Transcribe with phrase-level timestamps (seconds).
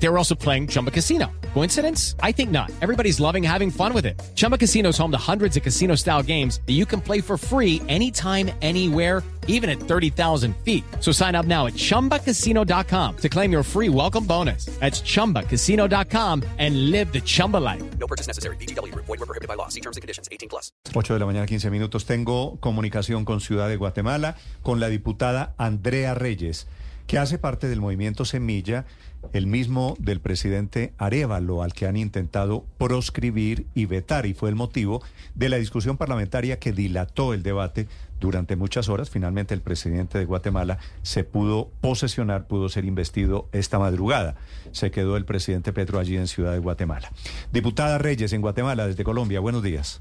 [0.00, 1.26] They were also playing Chumba Casino.
[1.54, 2.14] Coincidence?
[2.22, 2.70] I think not.
[2.80, 4.20] Everybody's loving having fun with it.
[4.36, 7.36] Chumba Casino is home to hundreds of casino style games that you can play for
[7.36, 10.84] free anytime, anywhere, even at 30,000 feet.
[11.00, 14.66] So sign up now at chumbacasino.com to claim your free welcome bonus.
[14.78, 17.82] That's chumbacasino.com and live the Chumba life.
[17.98, 18.56] No purchase necessary.
[18.56, 18.94] BGW.
[18.94, 19.68] Void were prohibited by law.
[19.68, 20.28] See terms and conditions.
[20.30, 20.70] 18 plus.
[20.94, 22.04] 8 de la mañana, 15 minutos.
[22.04, 26.68] Tengo comunicación con Ciudad de Guatemala, con la diputada Andrea Reyes,
[27.06, 28.84] que hace parte del movimiento Semilla,
[29.32, 34.54] el mismo del presidente Arevalo, al que han intentado proscribir y vetar, y fue el
[34.54, 35.02] motivo
[35.34, 37.88] de la discusión parlamentaria que dilató el debate
[38.20, 39.10] durante muchas horas.
[39.10, 44.36] Finalmente, el presidente de Guatemala se pudo posesionar, pudo ser investido esta madrugada.
[44.72, 47.12] Se quedó el presidente Petro allí en Ciudad de Guatemala.
[47.52, 50.00] Diputada Reyes, en Guatemala, desde Colombia, buenos días.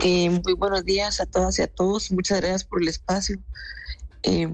[0.00, 2.10] Eh, muy buenos días a todas y a todos.
[2.10, 3.38] Muchas gracias por el espacio
[4.24, 4.48] eh,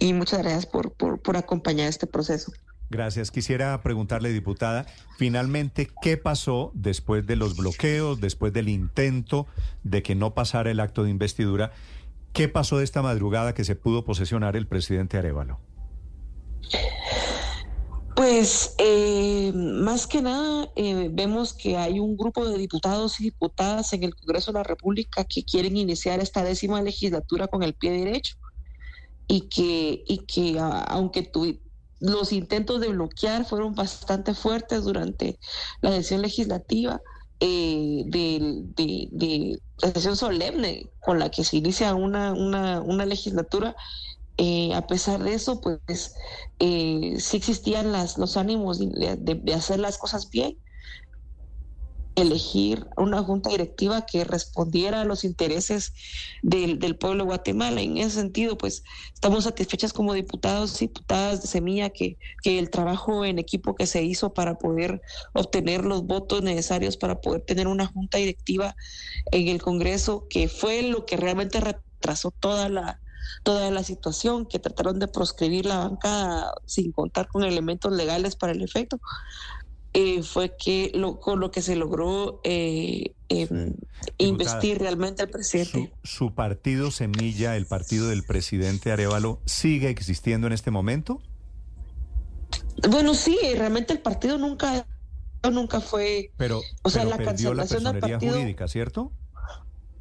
[0.00, 2.52] y muchas gracias por, por, por acompañar este proceso.
[2.88, 3.30] Gracias.
[3.30, 4.86] Quisiera preguntarle, diputada,
[5.18, 9.46] finalmente, ¿qué pasó después de los bloqueos, después del intento
[9.82, 11.72] de que no pasara el acto de investidura?
[12.32, 15.58] ¿Qué pasó de esta madrugada que se pudo posesionar el presidente Arevalo?
[18.14, 23.92] Pues eh, más que nada eh, vemos que hay un grupo de diputados y diputadas
[23.92, 27.90] en el Congreso de la República que quieren iniciar esta décima legislatura con el pie
[27.90, 28.36] derecho
[29.28, 31.58] y que, y que a, aunque tu,
[32.00, 35.38] los intentos de bloquear fueron bastante fuertes durante
[35.80, 37.00] la sesión legislativa,
[37.40, 43.76] eh, de, la sesión solemne con la que se inicia una, una, legislatura,
[44.38, 46.14] eh, a pesar de eso, pues
[46.58, 50.58] eh, sí existían las, los ánimos de, hacer las cosas bien,
[52.16, 55.92] elegir una junta directiva que respondiera a los intereses
[56.42, 57.82] del, del pueblo de Guatemala.
[57.82, 62.70] En ese sentido, pues estamos satisfechas como diputados y diputadas de Semilla que, que el
[62.70, 65.02] trabajo en equipo que se hizo para poder
[65.34, 68.74] obtener los votos necesarios para poder tener una junta directiva
[69.30, 73.02] en el Congreso, que fue lo que realmente retrasó toda la,
[73.42, 78.52] toda la situación, que trataron de proscribir la bancada sin contar con elementos legales para
[78.52, 79.00] el efecto,
[79.92, 83.72] eh, fue que lo, con lo que se logró eh, eh,
[84.18, 85.92] investir realmente al presidente.
[86.02, 91.20] Su, ¿Su partido Semilla, el partido del presidente Arevalo, sigue existiendo en este momento?
[92.90, 94.86] Bueno, sí, realmente el partido nunca
[95.50, 99.12] nunca fue pero, o sea pero la perdió la personería partido jurídica, ¿cierto?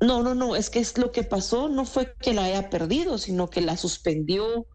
[0.02, 3.18] No, no, no, es que es lo que pasó no fue que la haya perdido,
[3.18, 4.66] sino que la suspendió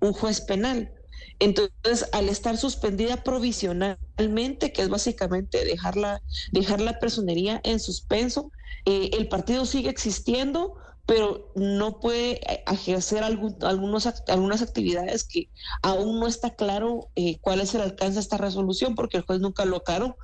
[0.00, 0.92] un juez penal.
[1.38, 6.22] Entonces, al estar suspendida provisionalmente, que es básicamente dejar la,
[6.52, 8.52] dejar la personería en suspenso,
[8.84, 10.74] eh, el partido sigue existiendo,
[11.06, 15.48] pero no puede ejercer algún, algunos, algunas actividades que
[15.82, 19.40] aún no está claro eh, cuál es el alcance de esta resolución, porque el juez
[19.40, 20.16] nunca lo aclaró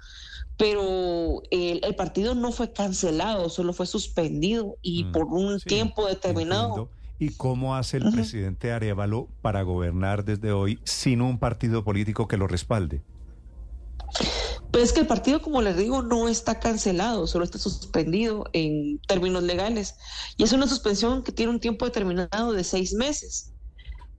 [0.57, 5.69] pero el, el, partido no fue cancelado, solo fue suspendido y mm, por un sí,
[5.69, 6.69] tiempo determinado.
[6.69, 6.91] Entiendo.
[7.19, 8.15] ¿Y cómo hace el uh -huh.
[8.15, 13.03] presidente Arevalo para gobernar desde hoy sin un partido político que lo respalde?
[14.71, 18.99] Pues es que el partido, como les digo, no está cancelado, solo está suspendido en
[19.09, 19.95] términos legales.
[20.37, 23.53] Y es una suspensión que tiene un tiempo determinado de seis meses.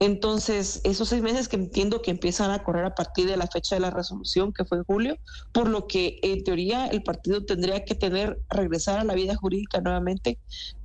[0.00, 3.74] Entonces, esos seis meses que entiendo que empiezan a correr a partir de la fecha
[3.74, 5.18] de la resolución, que fue en julio,
[5.52, 9.80] por lo que en teoría el partido tendría que tener, regresar a la vida jurídica
[9.80, 10.38] nuevamente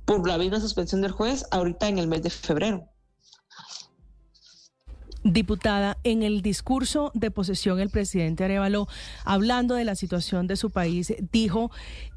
[0.04, 2.88] por la misma suspensión del juez ahorita en el mes de febrero.
[5.22, 8.88] Diputada, en el discurso de posesión el presidente Arevalo,
[9.24, 11.70] hablando de la situación de su país, dijo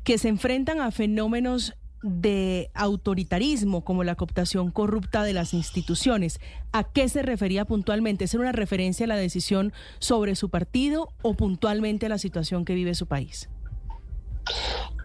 [0.03, 6.39] que se enfrentan a fenómenos de autoritarismo como la cooptación corrupta de las instituciones.
[6.71, 8.25] ¿A qué se refería puntualmente?
[8.25, 12.75] ¿Es una referencia a la decisión sobre su partido o puntualmente a la situación que
[12.75, 13.49] vive su país?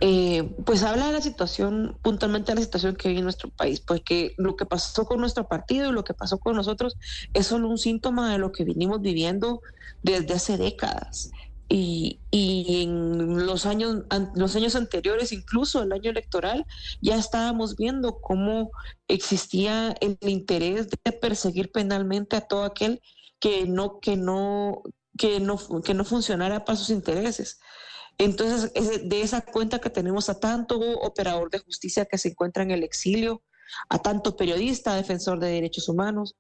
[0.00, 4.34] Eh, pues habla de la situación, puntualmente de la situación que vive nuestro país, porque
[4.36, 6.96] lo que pasó con nuestro partido y lo que pasó con nosotros
[7.34, 9.62] es solo un síntoma de lo que vinimos viviendo
[10.02, 11.30] desde hace décadas.
[11.74, 14.04] Y, en los años,
[14.34, 16.66] los años anteriores, incluso el año electoral,
[17.00, 18.72] ya estábamos viendo cómo
[19.08, 23.00] existía el interés de perseguir penalmente a todo aquel
[23.40, 24.82] que no, que no,
[25.16, 27.58] que no, que no funcionara para sus intereses.
[28.18, 28.70] Entonces,
[29.08, 32.82] de esa cuenta que tenemos a tanto operador de justicia que se encuentra en el
[32.82, 33.42] exilio,
[33.88, 36.36] a tanto periodista, defensor de derechos humanos,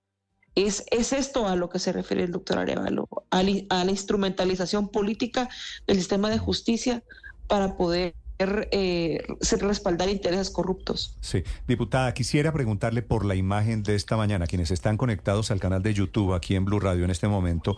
[0.54, 4.88] es, es, esto a lo que se refiere el doctor Arevalo, a, a, la instrumentalización
[4.88, 5.48] política
[5.86, 7.02] del sistema de justicia
[7.46, 9.22] para poder eh,
[9.60, 11.16] respaldar intereses corruptos.
[11.20, 14.46] Sí, diputada, quisiera preguntarle por la imagen de esta mañana.
[14.46, 17.76] Quienes están conectados al canal de YouTube aquí en Blue Radio en este momento,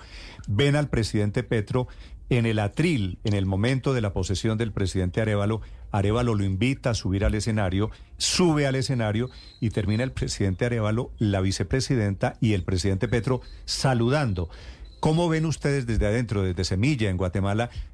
[0.49, 1.89] ven al presidente Petro
[2.31, 5.61] en el atril, en el momento de la posesión del presidente Arevalo.
[5.93, 9.31] Arevalo lo invita a subir al escenario, sube al escenario
[9.61, 14.49] y termina el presidente Arevalo, la vicepresidenta y el presidente Petro saludando.
[15.01, 17.71] ¿Cómo ven ustedes desde adentro, desde Semilla, en Guatemala,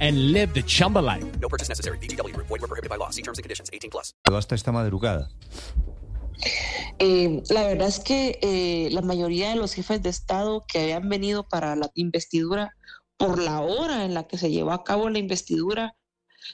[0.00, 1.24] and live the Chumba life.
[1.40, 1.98] No purchase necessary.
[1.98, 2.46] VGW Group.
[2.48, 3.10] Void were prohibited by law.
[3.10, 3.70] See terms and conditions.
[3.72, 4.14] 18 plus.
[4.24, 5.28] hasta esta madrugada.
[6.98, 11.08] Eh, la verdad es que eh, la mayoría de los jefes de Estado que habían
[11.08, 12.74] venido para la investidura
[13.16, 15.96] por la hora en la que se llevó a cabo la investidura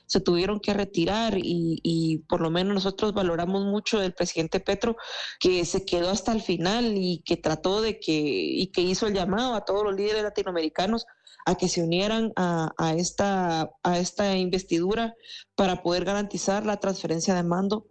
[0.07, 4.97] se tuvieron que retirar y, y, por lo menos nosotros valoramos mucho del presidente Petro
[5.41, 9.15] que se quedó hasta el final y que trató de que y que hizo el
[9.15, 11.07] llamado a todos los líderes latinoamericanos
[11.47, 15.15] a que se unieran a, a, esta, a esta investidura
[15.55, 17.87] para poder garantizar la transferencia de mando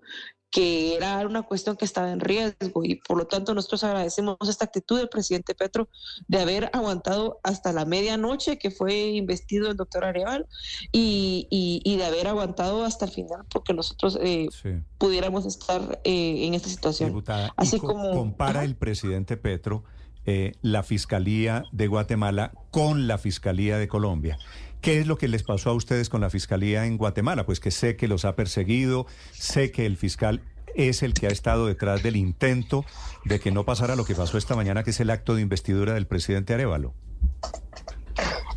[0.54, 4.66] que era una cuestión que estaba en riesgo y por lo tanto nosotros agradecemos esta
[4.66, 5.90] actitud del presidente Petro
[6.28, 10.46] de haber aguantado hasta la medianoche que fue investido el doctor Areval
[10.92, 14.76] y, y, y de haber aguantado hasta el final porque nosotros eh, sí.
[15.00, 17.10] pudiéramos estar eh, en esta situación.
[17.10, 18.66] Diputada, Así como compara ajá.
[18.66, 19.84] el presidente Petro
[20.26, 24.38] eh, la Fiscalía de Guatemala con la Fiscalía de Colombia.
[24.82, 27.46] ¿Qué es lo que les pasó a ustedes con la Fiscalía en Guatemala?
[27.46, 30.42] Pues que sé que los ha perseguido, sé que el fiscal
[30.76, 32.86] es el que ha estado detrás del intento
[33.26, 35.94] de que no pasara lo que pasó esta mañana, que es el acto de investidura
[35.94, 36.94] del presidente Arevalo.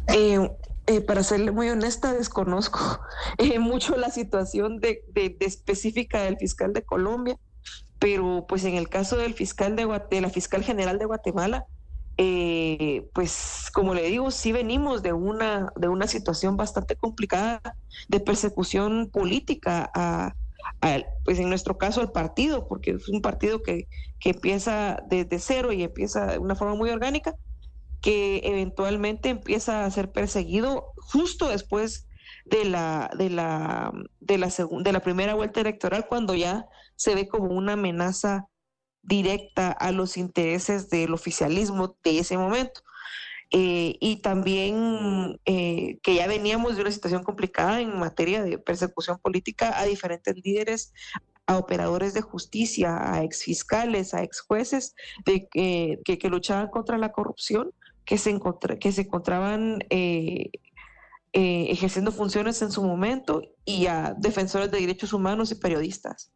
[0.08, 0.50] Eh,
[0.86, 3.00] eh, para serle muy honesta, desconozco
[3.38, 7.38] eh, mucho la situación de, de, de, específica del fiscal de Colombia,
[7.98, 11.66] pero pues en el caso del fiscal de, de la fiscal general de Guatemala,
[12.18, 17.60] eh, pues como le digo, sí venimos de una, de una situación bastante complicada
[18.08, 20.34] de persecución política a,
[20.80, 23.88] a, pues en nuestro caso al partido, porque es un partido que,
[24.18, 27.34] que empieza desde cero y empieza de una forma muy orgánica,
[28.00, 32.06] que eventualmente empieza a ser perseguido justo después
[32.44, 36.66] de la, de la, de la, de la primera vuelta electoral, cuando ya
[36.96, 38.48] se ve como una amenaza
[39.02, 42.80] directa a los intereses del oficialismo de ese momento.
[43.52, 49.18] Eh, y también eh, que ya veníamos de una situación complicada en materia de persecución
[49.18, 50.92] política a diferentes líderes,
[51.46, 57.70] a operadores de justicia, a exfiscales, a exjueces de, que, luchaban contra la corrupción,
[58.04, 58.36] que se,
[58.80, 60.50] que se encontraban eh,
[61.32, 66.32] ejerciendo funciones en su momento, y a defensores de derechos humanos y periodistas.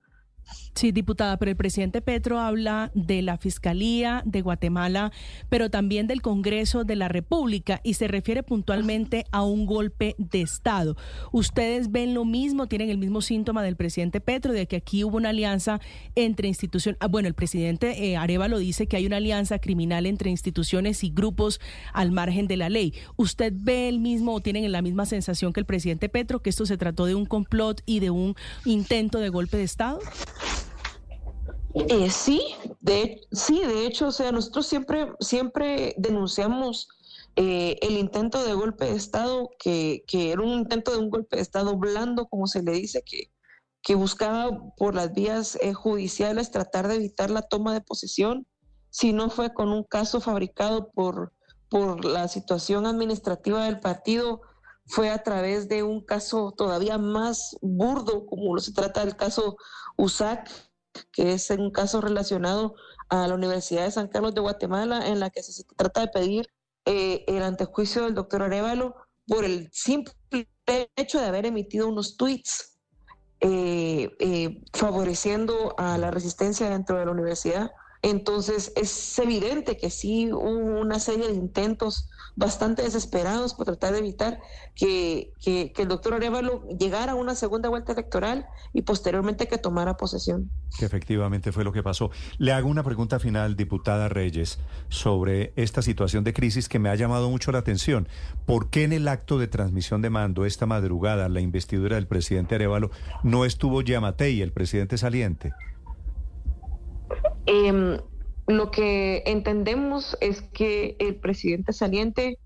[0.74, 5.12] Sí, diputada, pero el presidente Petro habla de la Fiscalía de Guatemala,
[5.48, 10.40] pero también del Congreso de la República y se refiere puntualmente a un golpe de
[10.40, 10.96] Estado.
[11.32, 15.16] ¿Ustedes ven lo mismo, tienen el mismo síntoma del presidente Petro, de que aquí hubo
[15.16, 15.80] una alianza
[16.14, 16.98] entre instituciones?
[17.00, 21.10] Ah, bueno, el presidente eh, Arevalo dice que hay una alianza criminal entre instituciones y
[21.10, 21.60] grupos
[21.92, 22.94] al margen de la ley.
[23.16, 26.64] ¿Usted ve el mismo o tienen la misma sensación que el presidente Petro, que esto
[26.64, 29.98] se trató de un complot y de un intento de golpe de Estado?
[31.74, 36.88] Eh, sí, de, sí, de hecho, o sea, nosotros siempre, siempre denunciamos
[37.36, 41.36] eh, el intento de golpe de Estado, que, que, era un intento de un golpe
[41.36, 43.30] de Estado blando, como se le dice, que,
[43.82, 48.46] que buscaba por las vías eh, judiciales tratar de evitar la toma de posesión,
[48.90, 51.32] si no fue con un caso fabricado por,
[51.68, 54.40] por la situación administrativa del partido,
[54.86, 59.56] fue a través de un caso todavía más burdo, como se trata del caso
[59.96, 60.50] USAC,
[61.12, 62.74] que es un caso relacionado
[63.08, 66.46] a la Universidad de San Carlos de Guatemala, en la que se trata de pedir
[66.86, 68.94] eh, el antejuicio del doctor Arevalo
[69.26, 70.14] por el simple
[70.96, 72.78] hecho de haber emitido unos tweets
[73.40, 77.70] eh, eh, favoreciendo a la resistencia dentro de la universidad
[78.02, 83.98] Entonces es evidente que sí hubo una serie de intentos bastante desesperados por tratar de
[83.98, 84.38] evitar
[84.74, 89.96] que, que, el doctor Arevalo llegara a una segunda vuelta electoral y posteriormente que tomara
[89.96, 90.50] posesión.
[90.78, 92.10] Que efectivamente fue lo que pasó.
[92.38, 96.94] Le hago una pregunta final, diputada Reyes, sobre esta situación de crisis que me ha
[96.94, 98.08] llamado mucho la atención.
[98.46, 102.54] ¿Por qué en el acto de transmisión de mando esta madrugada, la investidura del presidente
[102.54, 102.90] Arevalo,
[103.22, 105.52] no estuvo Yamatei, el presidente saliente?
[107.52, 108.00] Eh,
[108.46, 112.38] lo que entendemos es que el presidente saliente,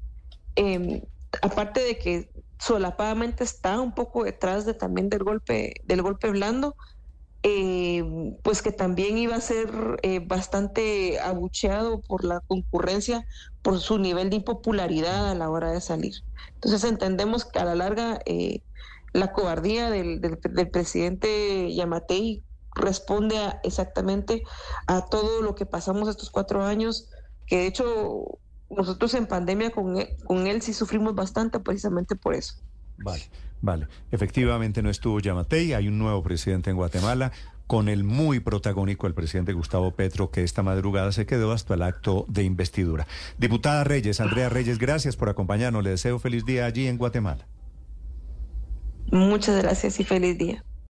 [0.57, 1.03] em,
[1.43, 6.75] aparte de que solapadamente está un poco detrás de también del golpe, del golpe blando,
[7.43, 9.69] em, pues que también iba a ser
[10.03, 13.27] eh, bastante abucheado por la concurrencia,
[13.63, 16.15] por su nivel de impopularidad a la hora de salir.
[16.55, 18.63] Entonces entendemos que a la larga eh,
[19.13, 20.21] la cobardía del
[20.73, 22.43] presidente Yamatei
[22.75, 24.43] responde exactamente
[24.87, 27.09] a todo lo que pasamos estos cuatro años,
[27.47, 28.39] que de hecho
[28.71, 32.57] nosotros en pandemia con él, con él sí sufrimos bastante precisamente por eso.
[32.99, 33.23] Vale,
[33.61, 33.89] vale.
[34.11, 37.33] Efectivamente no estuvo Yamatei, hay un nuevo presidente en Guatemala
[37.67, 41.83] con el muy protagónico el presidente Gustavo Petro, que esta madrugada se quedó hasta el
[41.83, 43.07] acto de investidura.
[43.39, 45.83] Diputada Reyes, Andrea Reyes, gracias por acompañarnos.
[45.83, 47.47] Le deseo feliz día allí en Guatemala.
[49.11, 50.65] Muchas gracias y feliz día.